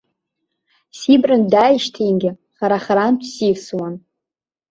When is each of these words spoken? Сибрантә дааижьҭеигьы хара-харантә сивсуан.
Сибрантә 0.99 1.49
дааижьҭеигьы 1.51 2.31
хара-харантә 2.57 3.25
сивсуан. 3.33 3.95